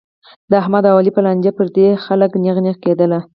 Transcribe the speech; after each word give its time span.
د 0.49 0.51
احمد 0.61 0.83
او 0.89 0.95
علي 0.99 1.11
په 1.15 1.21
لانجه 1.25 1.51
کې 1.51 1.55
پردي 1.57 1.87
خلک 2.05 2.31
نېغ 2.43 2.57
نېغ 2.65 2.77
کېدل. 2.85 3.11